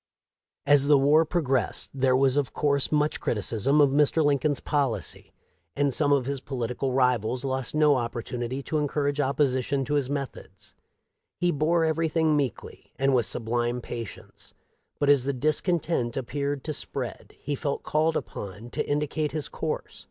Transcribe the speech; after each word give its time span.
As 0.65 0.87
the 0.87 0.97
war 0.97 1.25
progressed, 1.25 1.91
there 1.93 2.15
was 2.15 2.35
of 2.35 2.53
course 2.53 2.91
much 2.91 3.19
criticism 3.19 3.79
of 3.79 3.91
Mr. 3.91 4.25
Lincoln's 4.25 4.59
policy, 4.59 5.31
and 5.75 5.93
some 5.93 6.11
of 6.11 6.25
his 6.25 6.41
polit 6.41 6.75
ical 6.75 6.95
rivals 6.95 7.45
lost 7.45 7.75
no 7.75 7.95
opportunity 7.97 8.63
to 8.63 8.79
encourage 8.79 9.19
opposi 9.19 9.63
tion 9.63 9.85
to 9.85 9.93
his 9.93 10.09
methods. 10.09 10.73
He 11.39 11.51
bore 11.51 11.85
everything 11.85 12.35
meekly 12.35 12.93
and 12.97 13.13
with 13.13 13.27
sublime 13.27 13.79
patience, 13.79 14.55
but 14.99 15.07
as 15.07 15.23
the 15.23 15.33
discontent 15.33 16.17
ap 16.17 16.25
peared 16.25 16.63
to 16.63 16.73
spread 16.73 17.35
he 17.39 17.53
felt 17.53 17.83
called 17.83 18.17
upon 18.17 18.71
to 18.71 18.89
indicate 18.89 19.33
his 19.33 19.47
course. 19.49 19.99